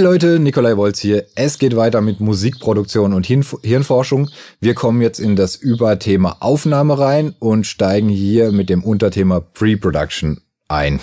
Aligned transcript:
Hi 0.00 0.04
Leute, 0.04 0.38
Nikolai 0.38 0.78
Wolz 0.78 0.98
hier. 0.98 1.26
Es 1.34 1.58
geht 1.58 1.76
weiter 1.76 2.00
mit 2.00 2.20
Musikproduktion 2.20 3.12
und 3.12 3.26
Hirnforschung. 3.26 4.30
Wir 4.58 4.72
kommen 4.72 5.02
jetzt 5.02 5.20
in 5.20 5.36
das 5.36 5.56
Überthema 5.56 6.38
Aufnahme 6.40 6.98
rein 6.98 7.34
und 7.38 7.66
steigen 7.66 8.08
hier 8.08 8.50
mit 8.50 8.70
dem 8.70 8.82
Unterthema 8.82 9.40
Pre-Production 9.40 10.40
ein. 10.68 11.00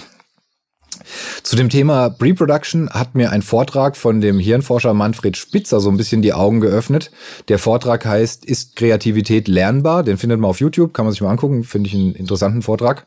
Zu 1.43 1.55
dem 1.55 1.69
Thema 1.69 2.09
Pre-Production 2.09 2.89
hat 2.89 3.15
mir 3.15 3.31
ein 3.31 3.41
Vortrag 3.41 3.95
von 3.95 4.21
dem 4.21 4.39
Hirnforscher 4.39 4.93
Manfred 4.93 5.37
Spitzer 5.37 5.79
so 5.79 5.89
ein 5.89 5.97
bisschen 5.97 6.21
die 6.21 6.33
Augen 6.33 6.59
geöffnet. 6.59 7.11
Der 7.47 7.59
Vortrag 7.59 8.05
heißt, 8.05 8.45
ist 8.45 8.75
Kreativität 8.75 9.47
lernbar? 9.47 10.03
Den 10.03 10.17
findet 10.17 10.39
man 10.39 10.49
auf 10.49 10.59
YouTube, 10.59 10.93
kann 10.93 11.05
man 11.05 11.13
sich 11.13 11.21
mal 11.21 11.29
angucken, 11.29 11.63
finde 11.63 11.89
ich 11.89 11.95
einen 11.95 12.15
interessanten 12.15 12.61
Vortrag. 12.61 13.05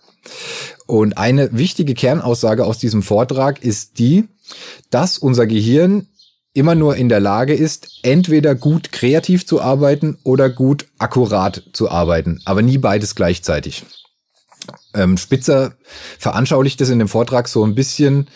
Und 0.86 1.18
eine 1.18 1.56
wichtige 1.56 1.94
Kernaussage 1.94 2.64
aus 2.64 2.78
diesem 2.78 3.02
Vortrag 3.02 3.62
ist 3.62 3.98
die, 3.98 4.28
dass 4.90 5.18
unser 5.18 5.46
Gehirn 5.46 6.08
immer 6.52 6.74
nur 6.74 6.96
in 6.96 7.08
der 7.08 7.20
Lage 7.20 7.54
ist, 7.54 8.00
entweder 8.02 8.54
gut 8.54 8.92
kreativ 8.92 9.46
zu 9.46 9.60
arbeiten 9.60 10.18
oder 10.24 10.50
gut 10.50 10.86
akkurat 10.98 11.62
zu 11.72 11.90
arbeiten, 11.90 12.40
aber 12.44 12.62
nie 12.62 12.78
beides 12.78 13.14
gleichzeitig. 13.14 13.84
Ähm, 14.94 15.16
Spitzer 15.16 15.74
veranschaulicht 16.18 16.80
es 16.80 16.90
in 16.90 16.98
dem 16.98 17.08
Vortrag 17.08 17.48
so 17.48 17.64
ein 17.64 17.74
bisschen, 17.74 18.28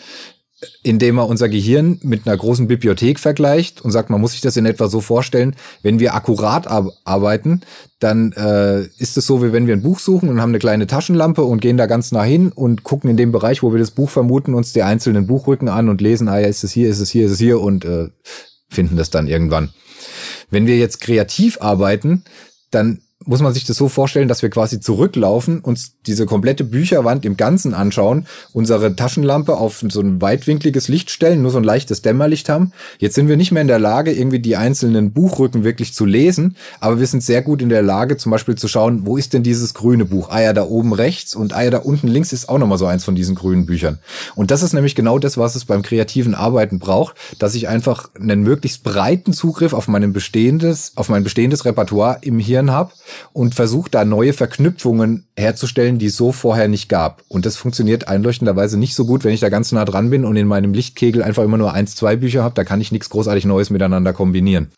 indem 0.83 1.17
er 1.17 1.27
unser 1.27 1.49
Gehirn 1.49 1.99
mit 2.01 2.25
einer 2.25 2.37
großen 2.37 2.67
Bibliothek 2.67 3.19
vergleicht 3.19 3.81
und 3.81 3.91
sagt, 3.91 4.09
man 4.09 4.21
muss 4.21 4.31
sich 4.31 4.41
das 4.41 4.57
in 4.57 4.65
etwa 4.65 4.87
so 4.87 5.01
vorstellen, 5.01 5.55
wenn 5.83 5.99
wir 5.99 6.15
akkurat 6.15 6.67
arbeiten, 7.03 7.61
dann 7.99 8.31
äh, 8.33 8.83
ist 8.97 9.17
es 9.17 9.25
so, 9.25 9.43
wie 9.43 9.51
wenn 9.51 9.67
wir 9.67 9.75
ein 9.75 9.81
Buch 9.81 9.99
suchen 9.99 10.29
und 10.29 10.41
haben 10.41 10.51
eine 10.51 10.59
kleine 10.59 10.87
Taschenlampe 10.87 11.43
und 11.43 11.61
gehen 11.61 11.77
da 11.77 11.85
ganz 11.87 12.11
nah 12.11 12.23
hin 12.23 12.51
und 12.51 12.83
gucken 12.83 13.09
in 13.09 13.17
dem 13.17 13.31
Bereich, 13.31 13.63
wo 13.63 13.73
wir 13.73 13.79
das 13.79 13.91
Buch 13.91 14.09
vermuten, 14.09 14.53
uns 14.53 14.73
die 14.73 14.83
einzelnen 14.83 15.27
Buchrücken 15.27 15.67
an 15.67 15.89
und 15.89 16.01
lesen, 16.01 16.27
ah 16.29 16.39
ja, 16.39 16.47
ist 16.47 16.63
es 16.63 16.71
hier, 16.71 16.89
ist 16.89 16.99
es 16.99 17.09
hier, 17.09 17.25
ist 17.25 17.33
es 17.33 17.39
hier 17.39 17.59
und 17.59 17.85
äh, 17.85 18.09
finden 18.69 18.97
das 18.97 19.09
dann 19.09 19.27
irgendwann. 19.27 19.73
Wenn 20.49 20.67
wir 20.67 20.77
jetzt 20.77 21.01
kreativ 21.01 21.57
arbeiten, 21.61 22.23
dann 22.71 23.01
muss 23.25 23.41
man 23.41 23.53
sich 23.53 23.65
das 23.65 23.77
so 23.77 23.89
vorstellen, 23.89 24.27
dass 24.27 24.41
wir 24.41 24.49
quasi 24.49 24.79
zurücklaufen, 24.79 25.59
uns 25.59 25.93
diese 26.05 26.25
komplette 26.25 26.63
Bücherwand 26.63 27.25
im 27.25 27.37
Ganzen 27.37 27.73
anschauen, 27.73 28.27
unsere 28.53 28.95
Taschenlampe 28.95 29.57
auf 29.57 29.83
so 29.87 30.01
ein 30.01 30.21
weitwinkliges 30.21 30.87
Licht 30.87 31.09
stellen, 31.09 31.41
nur 31.41 31.51
so 31.51 31.57
ein 31.57 31.63
leichtes 31.63 32.01
Dämmerlicht 32.01 32.49
haben. 32.49 32.71
Jetzt 32.99 33.15
sind 33.15 33.27
wir 33.27 33.37
nicht 33.37 33.51
mehr 33.51 33.61
in 33.61 33.67
der 33.67 33.79
Lage, 33.79 34.11
irgendwie 34.11 34.39
die 34.39 34.55
einzelnen 34.55 35.11
Buchrücken 35.11 35.63
wirklich 35.63 35.93
zu 35.93 36.05
lesen, 36.05 36.55
aber 36.79 36.99
wir 36.99 37.07
sind 37.07 37.23
sehr 37.23 37.41
gut 37.41 37.61
in 37.61 37.69
der 37.69 37.81
Lage, 37.81 38.17
zum 38.17 38.31
Beispiel 38.31 38.55
zu 38.55 38.67
schauen, 38.67 39.05
wo 39.05 39.17
ist 39.17 39.33
denn 39.33 39.43
dieses 39.43 39.73
grüne 39.73 40.05
Buch? 40.05 40.29
Ah 40.29 40.41
ja, 40.41 40.53
da 40.53 40.63
oben 40.63 40.93
rechts 40.93 41.35
und 41.35 41.53
ah 41.53 41.63
ja, 41.63 41.71
da 41.71 41.79
unten 41.79 42.07
links 42.07 42.33
ist 42.33 42.49
auch 42.49 42.57
nochmal 42.57 42.77
so 42.77 42.85
eins 42.85 43.03
von 43.03 43.15
diesen 43.15 43.35
grünen 43.35 43.65
Büchern. 43.65 43.99
Und 44.35 44.51
das 44.51 44.63
ist 44.63 44.73
nämlich 44.73 44.95
genau 44.95 45.19
das, 45.19 45.37
was 45.37 45.55
es 45.55 45.65
beim 45.65 45.81
kreativen 45.81 46.35
Arbeiten 46.35 46.79
braucht, 46.79 47.15
dass 47.39 47.55
ich 47.55 47.67
einfach 47.67 48.09
einen 48.19 48.43
möglichst 48.43 48.83
breiten 48.83 49.33
Zugriff 49.33 49.73
auf 49.73 49.87
mein 49.87 50.13
bestehendes, 50.13 50.91
auf 50.95 51.09
mein 51.09 51.23
bestehendes 51.23 51.65
Repertoire 51.65 52.19
im 52.21 52.39
Hirn 52.39 52.71
habe 52.71 52.91
und 53.33 53.55
versucht 53.55 53.95
da 53.95 54.05
neue 54.05 54.33
Verknüpfungen 54.33 55.27
herzustellen, 55.37 55.99
die 55.99 56.07
es 56.07 56.17
so 56.17 56.31
vorher 56.31 56.67
nicht 56.67 56.89
gab. 56.89 57.23
Und 57.27 57.45
das 57.45 57.57
funktioniert 57.57 58.07
einleuchtenderweise 58.07 58.77
nicht 58.77 58.95
so 58.95 59.05
gut, 59.05 59.23
wenn 59.23 59.33
ich 59.33 59.39
da 59.39 59.49
ganz 59.49 59.71
nah 59.71 59.85
dran 59.85 60.09
bin 60.09 60.25
und 60.25 60.35
in 60.35 60.47
meinem 60.47 60.73
Lichtkegel 60.73 61.23
einfach 61.23 61.43
immer 61.43 61.57
nur 61.57 61.73
eins, 61.73 61.95
zwei 61.95 62.15
Bücher 62.15 62.43
habe. 62.43 62.55
Da 62.55 62.63
kann 62.63 62.81
ich 62.81 62.91
nichts 62.91 63.09
großartig 63.09 63.45
Neues 63.45 63.69
miteinander 63.69 64.13
kombinieren. 64.13 64.71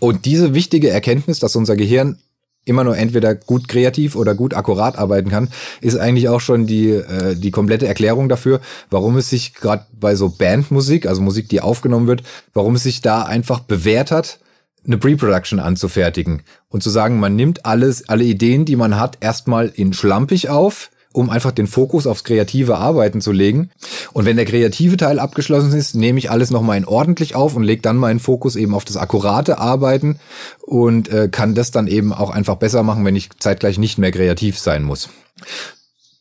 Und 0.00 0.24
diese 0.24 0.54
wichtige 0.54 0.90
Erkenntnis, 0.90 1.38
dass 1.38 1.56
unser 1.56 1.76
Gehirn 1.76 2.18
immer 2.64 2.84
nur 2.84 2.96
entweder 2.96 3.34
gut 3.34 3.68
kreativ 3.68 4.16
oder 4.16 4.34
gut 4.34 4.54
akkurat 4.54 4.96
arbeiten 4.98 5.30
kann, 5.30 5.48
ist 5.80 5.96
eigentlich 5.96 6.28
auch 6.28 6.40
schon 6.40 6.66
die, 6.66 6.90
äh, 6.90 7.36
die 7.36 7.50
komplette 7.50 7.86
Erklärung 7.86 8.28
dafür, 8.28 8.60
warum 8.90 9.16
es 9.16 9.30
sich 9.30 9.54
gerade 9.54 9.86
bei 9.92 10.14
so 10.14 10.30
Bandmusik, 10.30 11.06
also 11.06 11.20
Musik, 11.20 11.48
die 11.48 11.60
aufgenommen 11.60 12.06
wird, 12.06 12.22
warum 12.52 12.74
es 12.74 12.82
sich 12.82 13.02
da 13.02 13.22
einfach 13.22 13.60
bewährt 13.60 14.10
hat, 14.10 14.38
eine 14.86 14.98
Pre-Production 14.98 15.60
anzufertigen 15.60 16.42
und 16.68 16.82
zu 16.82 16.90
sagen, 16.90 17.18
man 17.18 17.36
nimmt 17.36 17.66
alles, 17.66 18.08
alle 18.08 18.24
Ideen, 18.24 18.64
die 18.64 18.76
man 18.76 18.98
hat, 18.98 19.18
erstmal 19.20 19.68
in 19.74 19.92
schlampig 19.92 20.48
auf, 20.48 20.90
um 21.12 21.30
einfach 21.30 21.52
den 21.52 21.68
Fokus 21.68 22.06
aufs 22.06 22.24
kreative 22.24 22.76
Arbeiten 22.76 23.20
zu 23.20 23.30
legen. 23.30 23.70
Und 24.12 24.24
wenn 24.26 24.36
der 24.36 24.46
kreative 24.46 24.96
Teil 24.96 25.20
abgeschlossen 25.20 25.72
ist, 25.72 25.94
nehme 25.94 26.18
ich 26.18 26.30
alles 26.30 26.50
nochmal 26.50 26.76
in 26.76 26.84
ordentlich 26.84 27.36
auf 27.36 27.54
und 27.54 27.62
lege 27.62 27.82
dann 27.82 27.96
meinen 27.96 28.18
Fokus 28.18 28.56
eben 28.56 28.74
auf 28.74 28.84
das 28.84 28.96
akkurate 28.96 29.58
Arbeiten 29.58 30.18
und 30.60 31.08
äh, 31.08 31.28
kann 31.30 31.54
das 31.54 31.70
dann 31.70 31.86
eben 31.86 32.12
auch 32.12 32.30
einfach 32.30 32.56
besser 32.56 32.82
machen, 32.82 33.04
wenn 33.04 33.16
ich 33.16 33.30
zeitgleich 33.38 33.78
nicht 33.78 33.96
mehr 33.96 34.10
kreativ 34.10 34.58
sein 34.58 34.82
muss. 34.82 35.08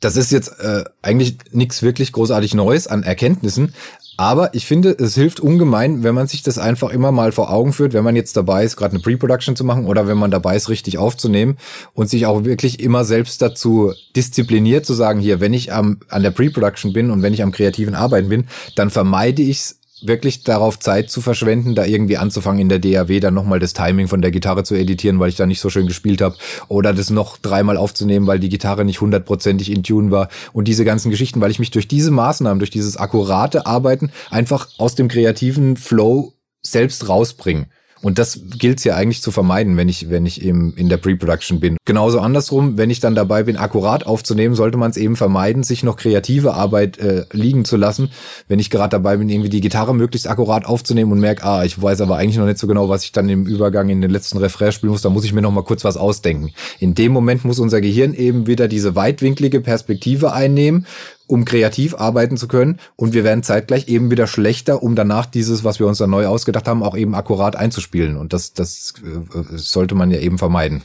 Das 0.03 0.17
ist 0.17 0.31
jetzt 0.31 0.59
äh, 0.59 0.83
eigentlich 1.01 1.37
nichts 1.51 1.81
wirklich 1.81 2.11
großartig 2.11 2.53
Neues 2.55 2.87
an 2.87 3.03
Erkenntnissen, 3.03 3.73
aber 4.17 4.53
ich 4.53 4.65
finde, 4.65 4.91
es 4.91 5.15
hilft 5.15 5.39
ungemein, 5.39 6.03
wenn 6.03 6.13
man 6.13 6.27
sich 6.27 6.43
das 6.43 6.57
einfach 6.57 6.91
immer 6.91 7.11
mal 7.11 7.31
vor 7.31 7.51
Augen 7.51 7.73
führt, 7.73 7.93
wenn 7.93 8.03
man 8.03 8.15
jetzt 8.15 8.37
dabei 8.37 8.63
ist, 8.63 8.75
gerade 8.75 8.91
eine 8.91 9.01
Pre-Production 9.01 9.55
zu 9.55 9.63
machen 9.63 9.87
oder 9.87 10.05
wenn 10.07 10.17
man 10.17 10.29
dabei 10.29 10.55
ist, 10.55 10.69
richtig 10.69 10.97
aufzunehmen 10.97 11.57
und 11.93 12.09
sich 12.09 12.25
auch 12.25 12.43
wirklich 12.43 12.79
immer 12.79 13.05
selbst 13.05 13.41
dazu 13.41 13.93
diszipliniert 14.15 14.85
zu 14.85 14.93
sagen, 14.93 15.19
hier, 15.19 15.39
wenn 15.39 15.53
ich 15.53 15.73
am, 15.73 15.99
an 16.09 16.21
der 16.21 16.31
Pre-Production 16.31 16.93
bin 16.93 17.09
und 17.09 17.21
wenn 17.23 17.33
ich 17.33 17.41
am 17.41 17.51
kreativen 17.51 17.95
Arbeiten 17.95 18.29
bin, 18.29 18.47
dann 18.75 18.89
vermeide 18.89 19.41
ich 19.41 19.59
es 19.59 19.79
wirklich 20.05 20.43
darauf 20.43 20.79
Zeit 20.79 21.09
zu 21.09 21.21
verschwenden, 21.21 21.75
da 21.75 21.85
irgendwie 21.85 22.17
anzufangen 22.17 22.61
in 22.61 22.69
der 22.69 22.79
DAW 22.79 23.19
dann 23.19 23.33
nochmal 23.33 23.59
das 23.59 23.73
Timing 23.73 24.07
von 24.07 24.21
der 24.21 24.31
Gitarre 24.31 24.63
zu 24.63 24.75
editieren, 24.75 25.19
weil 25.19 25.29
ich 25.29 25.35
da 25.35 25.45
nicht 25.45 25.59
so 25.59 25.69
schön 25.69 25.87
gespielt 25.87 26.21
habe 26.21 26.35
oder 26.67 26.93
das 26.93 27.09
noch 27.09 27.37
dreimal 27.37 27.77
aufzunehmen, 27.77 28.27
weil 28.27 28.39
die 28.39 28.49
Gitarre 28.49 28.85
nicht 28.85 29.01
hundertprozentig 29.01 29.71
in 29.71 29.83
Tune 29.83 30.11
war 30.11 30.29
und 30.51 30.67
diese 30.67 30.85
ganzen 30.85 31.09
Geschichten, 31.09 31.41
weil 31.41 31.51
ich 31.51 31.59
mich 31.59 31.71
durch 31.71 31.87
diese 31.87 32.11
Maßnahmen, 32.11 32.59
durch 32.59 32.71
dieses 32.71 32.97
akkurate 32.97 33.65
Arbeiten 33.65 34.11
einfach 34.29 34.67
aus 34.77 34.95
dem 34.95 35.07
kreativen 35.07 35.77
Flow 35.77 36.33
selbst 36.61 37.09
rausbringe. 37.09 37.67
Und 38.03 38.19
das 38.19 38.41
gilt 38.59 38.79
es 38.79 38.83
ja 38.83 38.95
eigentlich 38.95 39.21
zu 39.21 39.31
vermeiden, 39.31 39.77
wenn 39.77 39.87
ich, 39.87 40.09
wenn 40.09 40.25
ich 40.25 40.43
eben 40.43 40.73
in 40.75 40.89
der 40.89 40.97
Pre-Production 40.97 41.61
bin. 41.61 41.77
Genauso 41.85 42.19
andersrum, 42.19 42.77
wenn 42.77 42.89
ich 42.89 42.99
dann 42.99 43.15
dabei 43.15 43.43
bin, 43.43 43.55
akkurat 43.55 44.05
aufzunehmen, 44.05 44.55
sollte 44.55 44.77
man 44.77 44.91
es 44.91 44.97
eben 44.97 45.15
vermeiden, 45.15 45.63
sich 45.63 45.83
noch 45.83 45.95
kreative 45.95 46.53
Arbeit 46.53 46.97
äh, 46.97 47.25
liegen 47.31 47.63
zu 47.63 47.77
lassen. 47.77 48.09
Wenn 48.49 48.59
ich 48.59 48.69
gerade 48.69 48.89
dabei 48.89 49.15
bin, 49.15 49.29
irgendwie 49.29 49.49
die 49.49 49.61
Gitarre 49.61 49.95
möglichst 49.95 50.27
akkurat 50.27 50.65
aufzunehmen 50.65 51.13
und 51.13 51.21
merke, 51.21 51.45
ah, 51.45 51.63
ich 51.63 51.81
weiß 51.81 52.01
aber 52.01 52.17
eigentlich 52.17 52.37
noch 52.37 52.45
nicht 52.45 52.57
so 52.57 52.67
genau, 52.67 52.89
was 52.89 53.05
ich 53.05 53.13
dann 53.13 53.29
im 53.29 53.45
Übergang 53.45 53.87
in 53.87 54.01
den 54.01 54.11
letzten 54.11 54.37
Refrain 54.37 54.73
spielen 54.73 54.91
muss, 54.91 55.01
da 55.01 55.09
muss 55.09 55.23
ich 55.23 55.31
mir 55.31 55.41
noch 55.41 55.51
mal 55.51 55.63
kurz 55.63 55.85
was 55.85 55.95
ausdenken. 55.95 56.51
In 56.79 56.95
dem 56.95 57.13
Moment 57.13 57.45
muss 57.45 57.59
unser 57.59 57.79
Gehirn 57.79 58.13
eben 58.13 58.47
wieder 58.47 58.67
diese 58.67 58.95
weitwinklige 58.95 59.61
Perspektive 59.61 60.33
einnehmen 60.33 60.85
um 61.27 61.45
kreativ 61.45 61.95
arbeiten 61.95 62.37
zu 62.37 62.47
können. 62.47 62.79
Und 62.95 63.13
wir 63.13 63.23
werden 63.23 63.43
zeitgleich 63.43 63.87
eben 63.87 64.11
wieder 64.11 64.27
schlechter, 64.27 64.83
um 64.83 64.95
danach 64.95 65.25
dieses, 65.25 65.63
was 65.63 65.79
wir 65.79 65.87
uns 65.87 65.97
dann 65.97 66.09
neu 66.09 66.27
ausgedacht 66.27 66.67
haben, 66.67 66.83
auch 66.83 66.97
eben 66.97 67.15
akkurat 67.15 67.55
einzuspielen. 67.55 68.17
Und 68.17 68.33
das, 68.33 68.53
das 68.53 68.93
äh, 69.03 69.57
sollte 69.57 69.95
man 69.95 70.11
ja 70.11 70.19
eben 70.19 70.37
vermeiden. 70.37 70.83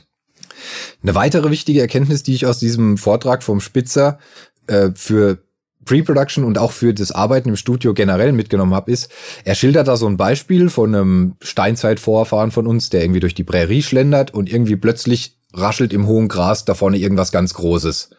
Eine 1.03 1.15
weitere 1.15 1.51
wichtige 1.51 1.81
Erkenntnis, 1.81 2.23
die 2.23 2.35
ich 2.35 2.47
aus 2.47 2.59
diesem 2.59 2.99
Vortrag 2.99 3.43
vom 3.43 3.61
Spitzer 3.61 4.19
äh, 4.67 4.91
für 4.95 5.39
Pre-Production 5.85 6.45
und 6.45 6.59
auch 6.59 6.73
für 6.73 6.93
das 6.93 7.13
Arbeiten 7.13 7.49
im 7.49 7.57
Studio 7.57 7.95
generell 7.95 8.33
mitgenommen 8.33 8.75
habe, 8.75 8.93
ist, 8.93 9.11
er 9.45 9.55
schildert 9.55 9.89
da 9.89 9.97
so 9.97 10.07
ein 10.07 10.19
Beispiel 10.19 10.69
von 10.69 10.95
einem 10.95 11.37
Steinzeitvorfahren 11.41 12.51
von 12.51 12.67
uns, 12.67 12.91
der 12.91 13.03
irgendwie 13.03 13.21
durch 13.21 13.35
die 13.35 13.45
Prärie 13.45 13.83
schlendert 13.83 14.35
und 14.35 14.53
irgendwie 14.53 14.77
plötzlich 14.77 15.39
raschelt 15.55 15.95
im 15.95 16.07
hohen 16.07 16.29
Gras 16.29 16.67
da 16.67 16.75
vorne 16.75 16.99
irgendwas 16.99 17.33
ganz 17.33 17.55
Großes. 17.55 18.11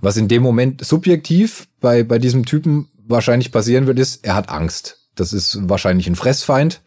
Was 0.00 0.16
in 0.16 0.28
dem 0.28 0.42
Moment 0.42 0.84
subjektiv 0.84 1.68
bei, 1.80 2.02
bei 2.02 2.18
diesem 2.18 2.44
Typen 2.44 2.88
wahrscheinlich 3.06 3.52
passieren 3.52 3.86
wird, 3.86 3.98
ist, 3.98 4.24
er 4.24 4.34
hat 4.34 4.48
Angst. 4.48 5.08
Das 5.14 5.32
ist 5.32 5.68
wahrscheinlich 5.68 6.06
ein 6.06 6.16
Fressfeind. 6.16 6.80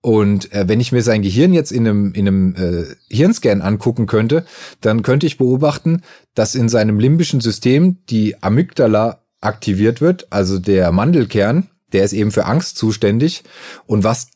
Und 0.00 0.52
äh, 0.52 0.68
wenn 0.68 0.80
ich 0.80 0.92
mir 0.92 1.02
sein 1.02 1.22
Gehirn 1.22 1.52
jetzt 1.52 1.72
in 1.72 1.86
einem, 1.86 2.12
in 2.12 2.28
einem 2.28 2.54
äh, 2.54 2.84
Hirnscan 3.14 3.62
angucken 3.62 4.06
könnte, 4.06 4.46
dann 4.80 5.02
könnte 5.02 5.26
ich 5.26 5.38
beobachten, 5.38 6.02
dass 6.34 6.54
in 6.54 6.68
seinem 6.68 7.00
limbischen 7.00 7.40
System 7.40 7.98
die 8.08 8.40
Amygdala 8.40 9.24
aktiviert 9.40 10.00
wird, 10.00 10.32
also 10.32 10.58
der 10.58 10.92
Mandelkern, 10.92 11.68
der 11.92 12.04
ist 12.04 12.12
eben 12.12 12.30
für 12.30 12.44
Angst 12.44 12.76
zuständig. 12.76 13.44
Und 13.86 14.04
was 14.04 14.28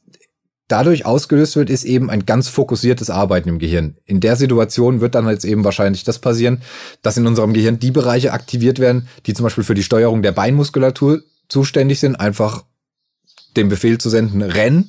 dadurch 0.72 1.04
ausgelöst 1.04 1.54
wird, 1.54 1.68
ist 1.68 1.84
eben 1.84 2.08
ein 2.08 2.24
ganz 2.24 2.48
fokussiertes 2.48 3.10
Arbeiten 3.10 3.50
im 3.50 3.58
Gehirn. 3.58 3.98
In 4.06 4.20
der 4.20 4.36
Situation 4.36 5.02
wird 5.02 5.14
dann 5.14 5.28
jetzt 5.28 5.44
eben 5.44 5.64
wahrscheinlich 5.64 6.02
das 6.02 6.18
passieren, 6.18 6.62
dass 7.02 7.18
in 7.18 7.26
unserem 7.26 7.52
Gehirn 7.52 7.78
die 7.78 7.90
Bereiche 7.90 8.32
aktiviert 8.32 8.78
werden, 8.78 9.06
die 9.26 9.34
zum 9.34 9.44
Beispiel 9.44 9.64
für 9.64 9.74
die 9.74 9.82
Steuerung 9.82 10.22
der 10.22 10.32
Beinmuskulatur 10.32 11.20
zuständig 11.48 12.00
sind, 12.00 12.16
einfach 12.16 12.64
den 13.54 13.68
Befehl 13.68 13.98
zu 13.98 14.08
senden, 14.08 14.40
renn. 14.40 14.88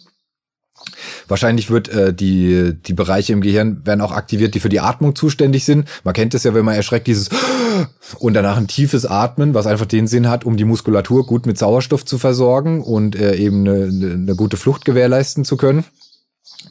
Wahrscheinlich 1.27 1.69
wird 1.69 1.89
äh, 1.89 2.13
die, 2.13 2.73
die 2.73 2.93
Bereiche 2.93 3.33
im 3.33 3.41
Gehirn 3.41 3.85
werden 3.85 4.01
auch 4.01 4.11
aktiviert, 4.11 4.55
die 4.55 4.59
für 4.59 4.69
die 4.69 4.79
Atmung 4.79 5.15
zuständig 5.15 5.65
sind. 5.65 5.87
Man 6.03 6.13
kennt 6.13 6.33
es 6.33 6.43
ja, 6.43 6.53
wenn 6.53 6.65
man 6.65 6.75
erschreckt, 6.75 7.07
dieses 7.07 7.29
und 8.19 8.33
danach 8.33 8.57
ein 8.57 8.67
tiefes 8.67 9.05
Atmen, 9.05 9.53
was 9.53 9.67
einfach 9.67 9.85
den 9.85 10.07
Sinn 10.07 10.29
hat, 10.29 10.45
um 10.45 10.57
die 10.57 10.65
Muskulatur 10.65 11.25
gut 11.25 11.45
mit 11.45 11.57
Sauerstoff 11.57 12.05
zu 12.05 12.17
versorgen 12.17 12.81
und 12.81 13.15
äh, 13.15 13.35
eben 13.35 13.67
eine, 13.67 14.13
eine 14.13 14.35
gute 14.35 14.57
Flucht 14.57 14.85
gewährleisten 14.85 15.45
zu 15.45 15.57
können. 15.57 15.85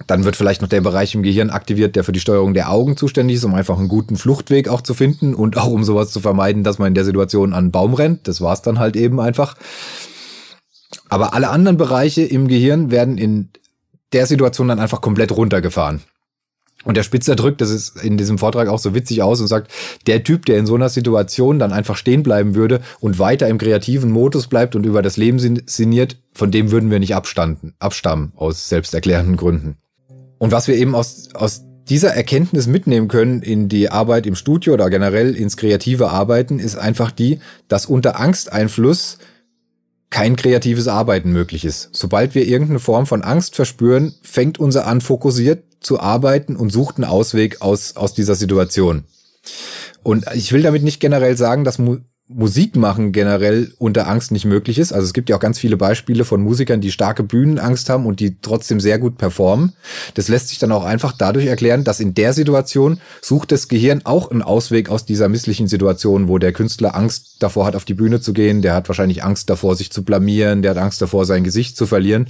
Dann 0.06 0.24
wird 0.24 0.36
vielleicht 0.36 0.62
noch 0.62 0.68
der 0.68 0.80
Bereich 0.80 1.14
im 1.14 1.22
Gehirn 1.22 1.50
aktiviert, 1.50 1.96
der 1.96 2.04
für 2.04 2.12
die 2.12 2.20
Steuerung 2.20 2.54
der 2.54 2.70
Augen 2.70 2.96
zuständig 2.96 3.36
ist, 3.36 3.44
um 3.44 3.54
einfach 3.54 3.78
einen 3.78 3.88
guten 3.88 4.16
Fluchtweg 4.16 4.68
auch 4.68 4.80
zu 4.80 4.94
finden 4.94 5.34
und 5.34 5.56
auch 5.58 5.68
um 5.68 5.84
sowas 5.84 6.10
zu 6.10 6.20
vermeiden, 6.20 6.64
dass 6.64 6.78
man 6.78 6.88
in 6.88 6.94
der 6.94 7.04
Situation 7.04 7.52
an 7.52 7.58
einen 7.58 7.70
Baum 7.70 7.94
rennt. 7.94 8.26
Das 8.26 8.40
war's 8.40 8.62
dann 8.62 8.78
halt 8.78 8.96
eben 8.96 9.20
einfach. 9.20 9.56
Aber 11.08 11.34
alle 11.34 11.50
anderen 11.50 11.76
Bereiche 11.76 12.22
im 12.22 12.48
Gehirn 12.48 12.90
werden 12.90 13.18
in 13.18 13.50
der 14.12 14.26
Situation 14.26 14.68
dann 14.68 14.80
einfach 14.80 15.00
komplett 15.00 15.32
runtergefahren. 15.32 16.02
Und 16.84 16.96
der 16.96 17.04
Spitzer 17.04 17.36
drückt, 17.36 17.60
das 17.60 17.70
ist 17.70 18.02
in 18.02 18.16
diesem 18.16 18.38
Vortrag 18.38 18.68
auch 18.68 18.78
so 18.78 18.94
witzig 18.94 19.22
aus 19.22 19.40
und 19.40 19.46
sagt, 19.46 19.70
der 20.06 20.24
Typ, 20.24 20.46
der 20.46 20.58
in 20.58 20.66
so 20.66 20.74
einer 20.74 20.88
Situation 20.88 21.58
dann 21.58 21.72
einfach 21.72 21.96
stehen 21.96 22.24
bleiben 22.24 22.54
würde 22.54 22.80
und 22.98 23.18
weiter 23.18 23.48
im 23.48 23.58
kreativen 23.58 24.10
Modus 24.10 24.48
bleibt 24.48 24.74
und 24.74 24.84
über 24.84 25.00
das 25.00 25.16
Leben 25.16 25.38
sinniert, 25.38 26.16
von 26.32 26.50
dem 26.50 26.72
würden 26.72 26.90
wir 26.90 26.98
nicht 26.98 27.14
abstanden, 27.14 27.74
abstammen, 27.78 28.32
aus 28.34 28.68
selbsterklärenden 28.68 29.36
Gründen. 29.36 29.76
Und 30.38 30.50
was 30.50 30.66
wir 30.66 30.74
eben 30.74 30.96
aus, 30.96 31.28
aus 31.34 31.62
dieser 31.88 32.14
Erkenntnis 32.14 32.66
mitnehmen 32.66 33.06
können 33.06 33.42
in 33.42 33.68
die 33.68 33.88
Arbeit 33.88 34.26
im 34.26 34.34
Studio 34.34 34.74
oder 34.74 34.90
generell 34.90 35.36
ins 35.36 35.56
kreative 35.56 36.10
Arbeiten, 36.10 36.58
ist 36.58 36.76
einfach 36.76 37.12
die, 37.12 37.38
dass 37.68 37.86
unter 37.86 38.18
Angsteinfluss 38.18 39.18
kein 40.12 40.36
kreatives 40.36 40.86
Arbeiten 40.86 41.32
möglich 41.32 41.64
ist. 41.64 41.88
Sobald 41.92 42.34
wir 42.36 42.46
irgendeine 42.46 42.78
Form 42.78 43.06
von 43.06 43.22
Angst 43.22 43.56
verspüren, 43.56 44.14
fängt 44.22 44.60
unser 44.60 44.86
an, 44.86 45.00
fokussiert 45.00 45.64
zu 45.80 45.98
arbeiten 45.98 46.54
und 46.54 46.70
sucht 46.70 46.96
einen 46.96 47.06
Ausweg 47.06 47.62
aus, 47.62 47.96
aus 47.96 48.14
dieser 48.14 48.34
Situation. 48.34 49.04
Und 50.04 50.26
ich 50.34 50.52
will 50.52 50.62
damit 50.62 50.82
nicht 50.82 51.00
generell 51.00 51.36
sagen, 51.36 51.64
dass 51.64 51.78
Musik 52.34 52.76
machen 52.76 53.12
generell 53.12 53.72
unter 53.78 54.08
Angst 54.08 54.32
nicht 54.32 54.44
möglich 54.44 54.78
ist. 54.78 54.92
Also 54.92 55.06
es 55.06 55.12
gibt 55.12 55.28
ja 55.28 55.36
auch 55.36 55.40
ganz 55.40 55.58
viele 55.58 55.76
Beispiele 55.76 56.24
von 56.24 56.42
Musikern, 56.42 56.80
die 56.80 56.92
starke 56.92 57.22
Bühnenangst 57.22 57.88
haben 57.88 58.06
und 58.06 58.20
die 58.20 58.36
trotzdem 58.40 58.80
sehr 58.80 58.98
gut 58.98 59.18
performen. 59.18 59.72
Das 60.14 60.28
lässt 60.28 60.48
sich 60.48 60.58
dann 60.58 60.72
auch 60.72 60.84
einfach 60.84 61.12
dadurch 61.12 61.46
erklären, 61.46 61.84
dass 61.84 62.00
in 62.00 62.14
der 62.14 62.32
Situation 62.32 63.00
sucht 63.20 63.52
das 63.52 63.68
Gehirn 63.68 64.02
auch 64.04 64.30
einen 64.30 64.42
Ausweg 64.42 64.88
aus 64.88 65.04
dieser 65.04 65.28
misslichen 65.28 65.68
Situation, 65.68 66.28
wo 66.28 66.38
der 66.38 66.52
Künstler 66.52 66.94
Angst 66.94 67.36
davor 67.40 67.66
hat, 67.66 67.76
auf 67.76 67.84
die 67.84 67.94
Bühne 67.94 68.20
zu 68.20 68.32
gehen. 68.32 68.62
Der 68.62 68.74
hat 68.74 68.88
wahrscheinlich 68.88 69.24
Angst 69.24 69.50
davor, 69.50 69.76
sich 69.76 69.90
zu 69.92 70.04
blamieren. 70.04 70.62
Der 70.62 70.72
hat 70.72 70.78
Angst 70.78 71.02
davor, 71.02 71.26
sein 71.26 71.44
Gesicht 71.44 71.76
zu 71.76 71.86
verlieren. 71.86 72.28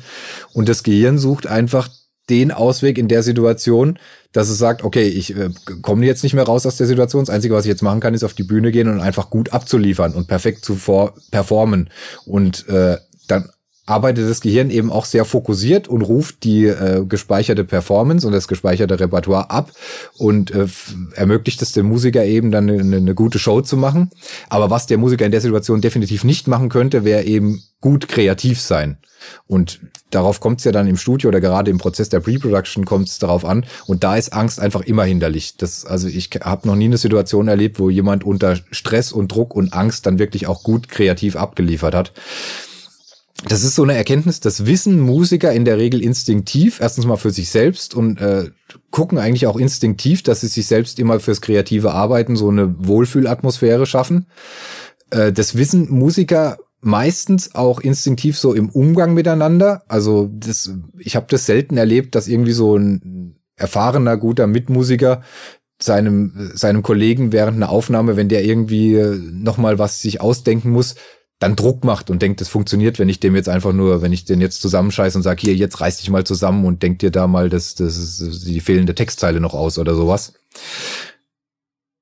Und 0.52 0.68
das 0.68 0.82
Gehirn 0.82 1.18
sucht 1.18 1.46
einfach 1.46 1.88
den 2.30 2.52
Ausweg 2.52 2.98
in 2.98 3.08
der 3.08 3.22
Situation, 3.22 3.98
dass 4.32 4.48
es 4.48 4.58
sagt, 4.58 4.84
okay, 4.84 5.08
ich 5.08 5.36
äh, 5.36 5.50
komme 5.82 6.06
jetzt 6.06 6.22
nicht 6.22 6.34
mehr 6.34 6.44
raus 6.44 6.66
aus 6.66 6.76
der 6.76 6.86
Situation. 6.86 7.24
Das 7.24 7.34
Einzige, 7.34 7.54
was 7.54 7.64
ich 7.64 7.70
jetzt 7.70 7.82
machen 7.82 8.00
kann, 8.00 8.14
ist 8.14 8.24
auf 8.24 8.34
die 8.34 8.44
Bühne 8.44 8.70
gehen 8.70 8.88
und 8.88 9.00
einfach 9.00 9.30
gut 9.30 9.52
abzuliefern 9.52 10.14
und 10.14 10.28
perfekt 10.28 10.64
zu 10.64 10.78
performen. 11.30 11.90
Und 12.24 12.68
äh, 12.68 12.98
dann 13.28 13.50
arbeitet 13.84 14.30
das 14.30 14.40
Gehirn 14.40 14.70
eben 14.70 14.92
auch 14.92 15.04
sehr 15.04 15.24
fokussiert 15.24 15.88
und 15.88 16.02
ruft 16.02 16.44
die 16.44 16.66
äh, 16.66 17.04
gespeicherte 17.04 17.64
Performance 17.64 18.26
und 18.26 18.32
das 18.32 18.46
gespeicherte 18.46 19.00
Repertoire 19.00 19.50
ab 19.50 19.72
und 20.18 20.52
äh, 20.52 20.66
ermöglicht 21.14 21.60
es 21.62 21.72
dem 21.72 21.86
Musiker 21.86 22.24
eben 22.24 22.52
dann 22.52 22.70
eine, 22.70 22.96
eine 22.96 23.14
gute 23.14 23.40
Show 23.40 23.60
zu 23.60 23.76
machen. 23.76 24.10
Aber 24.48 24.70
was 24.70 24.86
der 24.86 24.98
Musiker 24.98 25.26
in 25.26 25.32
der 25.32 25.40
Situation 25.40 25.80
definitiv 25.80 26.22
nicht 26.22 26.46
machen 26.46 26.68
könnte, 26.68 27.04
wäre 27.04 27.24
eben 27.24 27.62
gut 27.80 28.06
kreativ 28.06 28.60
sein. 28.60 28.98
Und 29.46 29.80
darauf 30.10 30.40
kommt 30.40 30.58
es 30.58 30.64
ja 30.64 30.72
dann 30.72 30.86
im 30.86 30.96
Studio 30.96 31.28
oder 31.28 31.40
gerade 31.40 31.70
im 31.70 31.78
Prozess 31.78 32.08
der 32.08 32.20
Pre-Production 32.20 32.84
kommt 32.84 33.08
es 33.08 33.18
darauf 33.18 33.44
an. 33.44 33.66
Und 33.86 34.04
da 34.04 34.16
ist 34.16 34.32
Angst 34.32 34.60
einfach 34.60 34.82
immer 34.82 35.04
hinderlich. 35.04 35.56
Das, 35.56 35.84
also 35.84 36.06
ich 36.08 36.30
habe 36.42 36.66
noch 36.68 36.76
nie 36.76 36.86
eine 36.86 36.98
Situation 36.98 37.48
erlebt, 37.48 37.78
wo 37.78 37.90
jemand 37.90 38.24
unter 38.24 38.58
Stress 38.70 39.12
und 39.12 39.32
Druck 39.32 39.54
und 39.54 39.72
Angst 39.72 40.06
dann 40.06 40.18
wirklich 40.18 40.46
auch 40.46 40.62
gut 40.62 40.88
kreativ 40.88 41.36
abgeliefert 41.36 41.94
hat 41.94 42.12
das 43.48 43.64
ist 43.64 43.74
so 43.74 43.82
eine 43.82 43.94
Erkenntnis, 43.94 44.40
das 44.40 44.66
wissen 44.66 45.00
Musiker 45.00 45.52
in 45.52 45.64
der 45.64 45.78
Regel 45.78 46.02
instinktiv, 46.02 46.80
erstens 46.80 47.06
mal 47.06 47.16
für 47.16 47.30
sich 47.30 47.50
selbst 47.50 47.94
und 47.94 48.20
äh, 48.20 48.50
gucken 48.90 49.18
eigentlich 49.18 49.46
auch 49.46 49.56
instinktiv, 49.56 50.22
dass 50.22 50.42
sie 50.42 50.46
sich 50.46 50.66
selbst 50.66 50.98
immer 50.98 51.18
fürs 51.18 51.40
kreative 51.40 51.92
Arbeiten 51.92 52.36
so 52.36 52.48
eine 52.48 52.74
Wohlfühlatmosphäre 52.86 53.86
schaffen. 53.86 54.26
Äh, 55.10 55.32
das 55.32 55.56
wissen 55.56 55.90
Musiker 55.90 56.58
meistens 56.80 57.54
auch 57.54 57.80
instinktiv 57.80 58.38
so 58.38 58.54
im 58.54 58.68
Umgang 58.68 59.14
miteinander. 59.14 59.82
Also 59.88 60.28
das, 60.32 60.72
ich 60.98 61.16
habe 61.16 61.26
das 61.28 61.46
selten 61.46 61.76
erlebt, 61.76 62.14
dass 62.14 62.28
irgendwie 62.28 62.52
so 62.52 62.76
ein 62.76 63.36
erfahrener, 63.56 64.16
guter 64.16 64.46
Mitmusiker 64.46 65.22
seinem, 65.80 66.50
seinem 66.54 66.82
Kollegen 66.82 67.32
während 67.32 67.56
einer 67.56 67.70
Aufnahme, 67.70 68.16
wenn 68.16 68.28
der 68.28 68.44
irgendwie 68.44 69.00
nochmal 69.32 69.78
was 69.78 70.00
sich 70.00 70.20
ausdenken 70.20 70.70
muss, 70.70 70.96
dann 71.42 71.56
Druck 71.56 71.84
macht 71.84 72.08
und 72.08 72.22
denkt, 72.22 72.40
es 72.40 72.48
funktioniert, 72.48 72.98
wenn 72.98 73.08
ich 73.08 73.20
dem 73.20 73.34
jetzt 73.34 73.48
einfach 73.48 73.72
nur, 73.72 74.00
wenn 74.00 74.12
ich 74.12 74.24
den 74.24 74.40
jetzt 74.40 74.62
zusammenscheiße 74.62 75.18
und 75.18 75.22
sage, 75.22 75.40
hier, 75.40 75.54
jetzt 75.54 75.80
reiß 75.80 75.98
dich 75.98 76.10
mal 76.10 76.24
zusammen 76.24 76.64
und 76.64 76.82
denk 76.82 77.00
dir 77.00 77.10
da 77.10 77.26
mal 77.26 77.48
das, 77.48 77.74
das 77.74 78.18
die 78.44 78.60
fehlende 78.60 78.94
Textzeile 78.94 79.40
noch 79.40 79.54
aus 79.54 79.78
oder 79.78 79.94
sowas. 79.94 80.34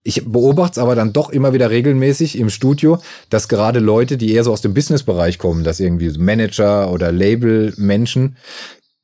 Ich 0.03 0.25
beobachte 0.25 0.73
es 0.73 0.79
aber 0.79 0.95
dann 0.95 1.13
doch 1.13 1.29
immer 1.31 1.53
wieder 1.53 1.71
regelmäßig 1.71 2.39
im 2.39 2.49
Studio, 2.49 2.99
dass 3.29 3.49
gerade 3.49 3.81
Leute, 3.81 4.17
die 4.17 4.33
eher 4.33 4.45
so 4.45 4.53
aus 4.53 4.63
dem 4.63 4.73
Businessbereich 4.73 5.39
kommen, 5.39 5.63
dass 5.63 5.81
irgendwie 5.81 6.11
Manager 6.19 6.91
oder 6.91 7.13
Label-Menschen, 7.13 8.37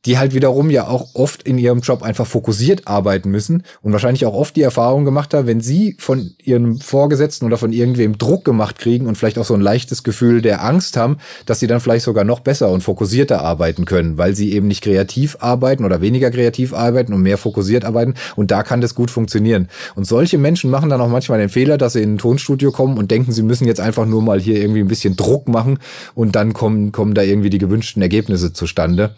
die 0.06 0.18
halt 0.18 0.34
wiederum 0.34 0.70
ja 0.70 0.86
auch 0.86 1.08
oft 1.14 1.42
in 1.42 1.58
ihrem 1.58 1.80
Job 1.80 2.02
einfach 2.02 2.26
fokussiert 2.26 2.86
arbeiten 2.86 3.30
müssen 3.30 3.64
und 3.82 3.92
wahrscheinlich 3.92 4.24
auch 4.24 4.34
oft 4.34 4.54
die 4.54 4.62
Erfahrung 4.62 5.04
gemacht 5.04 5.34
haben, 5.34 5.48
wenn 5.48 5.60
sie 5.60 5.96
von 5.98 6.30
ihrem 6.42 6.80
Vorgesetzten 6.80 7.44
oder 7.44 7.58
von 7.58 7.72
irgendwem 7.72 8.16
Druck 8.16 8.44
gemacht 8.44 8.78
kriegen 8.78 9.06
und 9.06 9.16
vielleicht 9.16 9.38
auch 9.38 9.44
so 9.44 9.54
ein 9.54 9.60
leichtes 9.60 10.04
Gefühl 10.04 10.42
der 10.42 10.64
Angst 10.64 10.96
haben, 10.96 11.18
dass 11.44 11.58
sie 11.58 11.66
dann 11.66 11.80
vielleicht 11.80 12.04
sogar 12.04 12.22
noch 12.24 12.40
besser 12.40 12.70
und 12.70 12.82
fokussierter 12.82 13.42
arbeiten 13.42 13.84
können, 13.84 14.16
weil 14.16 14.34
sie 14.36 14.52
eben 14.52 14.68
nicht 14.68 14.82
kreativ 14.82 15.38
arbeiten 15.40 15.84
oder 15.84 16.00
weniger 16.00 16.30
kreativ 16.30 16.72
arbeiten 16.72 17.12
und 17.12 17.22
mehr 17.22 17.36
fokussiert 17.36 17.84
arbeiten 17.84 18.14
und 18.36 18.52
da 18.52 18.62
kann 18.62 18.80
das 18.80 18.94
gut 18.94 19.10
funktionieren. 19.10 19.68
Und 19.96 20.06
solche 20.06 20.38
Menschen 20.38 20.70
machen 20.70 20.88
dann 20.88 21.00
auch 21.00 21.08
manchmal 21.08 21.40
den 21.40 21.48
Fehler, 21.48 21.78
dass 21.78 21.94
sie 21.94 22.02
in 22.02 22.14
ein 22.14 22.18
Tonstudio 22.18 22.70
kommen 22.70 22.96
und 22.96 23.10
denken, 23.10 23.32
sie 23.32 23.42
müssen 23.42 23.66
jetzt 23.66 23.80
einfach 23.80 24.06
nur 24.06 24.22
mal 24.22 24.40
hier 24.40 24.60
irgendwie 24.60 24.80
ein 24.80 24.88
bisschen 24.88 25.16
Druck 25.16 25.48
machen 25.48 25.80
und 26.14 26.36
dann 26.36 26.52
kommen, 26.52 26.92
kommen 26.92 27.14
da 27.14 27.22
irgendwie 27.22 27.50
die 27.50 27.58
gewünschten 27.58 28.02
Ergebnisse 28.02 28.52
zustande. 28.52 29.16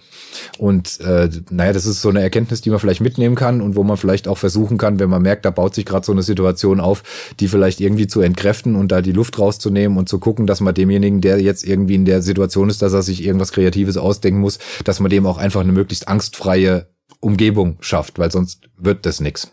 Und 0.79 1.01
äh, 1.01 1.29
naja, 1.51 1.73
das 1.73 1.87
ist 1.87 2.01
so 2.01 2.09
eine 2.09 2.23
Erkenntnis, 2.23 2.61
die 2.61 2.71
man 2.71 2.79
vielleicht 2.79 3.01
mitnehmen 3.01 3.35
kann 3.35 3.61
und 3.61 3.75
wo 3.75 3.83
man 3.83 3.97
vielleicht 3.97 4.29
auch 4.29 4.39
versuchen 4.39 4.79
kann, 4.79 5.01
wenn 5.01 5.11
man 5.11 5.21
merkt, 5.21 5.45
da 5.45 5.51
baut 5.51 5.75
sich 5.75 5.85
gerade 5.85 6.07
so 6.07 6.13
eine 6.13 6.23
Situation 6.23 6.79
auf, 6.79 7.03
die 7.41 7.49
vielleicht 7.49 7.81
irgendwie 7.81 8.07
zu 8.07 8.21
entkräften 8.21 8.77
und 8.77 8.93
da 8.93 9.03
die 9.03 9.11
Luft 9.11 9.41
rauszunehmen 9.41 9.99
und 9.99 10.09
zu 10.09 10.21
gucken, 10.21 10.47
dass 10.47 10.61
man 10.61 10.75
demjenigen, 10.75 11.21
der 11.21 11.41
jetzt 11.41 11.67
irgendwie 11.67 11.97
in 11.97 12.05
der 12.05 12.23
Situation 12.23 12.71
ist, 12.71 12.81
dass 12.81 12.93
er 12.93 13.03
sich 13.03 13.25
irgendwas 13.25 13.51
Kreatives 13.51 13.97
ausdenken 13.97 14.39
muss, 14.39 14.61
dass 14.85 15.01
man 15.01 15.11
dem 15.11 15.27
auch 15.27 15.37
einfach 15.37 15.63
eine 15.63 15.73
möglichst 15.73 16.07
angstfreie 16.07 16.87
Umgebung 17.19 17.79
schafft, 17.81 18.21
weil 18.21 18.31
sonst 18.31 18.69
wird 18.77 19.05
das 19.05 19.19
nix. 19.19 19.51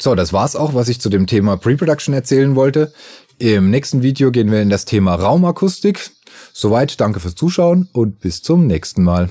So, 0.00 0.14
das 0.14 0.32
war's 0.32 0.56
auch, 0.56 0.72
was 0.72 0.88
ich 0.88 1.02
zu 1.02 1.10
dem 1.10 1.26
Thema 1.26 1.58
Pre-Production 1.58 2.14
erzählen 2.14 2.56
wollte. 2.56 2.94
Im 3.38 3.68
nächsten 3.68 4.02
Video 4.02 4.30
gehen 4.30 4.50
wir 4.50 4.62
in 4.62 4.70
das 4.70 4.86
Thema 4.86 5.16
Raumakustik. 5.16 6.10
Soweit, 6.54 6.98
danke 6.98 7.20
fürs 7.20 7.34
Zuschauen 7.34 7.90
und 7.92 8.20
bis 8.20 8.42
zum 8.42 8.66
nächsten 8.66 9.02
Mal. 9.02 9.28